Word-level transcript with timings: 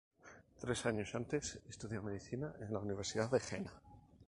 Tres 0.59 0.87
años 0.87 1.13
antes, 1.13 1.59
estudió 1.69 2.01
Medicina 2.01 2.55
en 2.59 2.73
la 2.73 2.79
Universidad 2.79 3.29
de 3.29 3.39
Jena. 3.39 3.71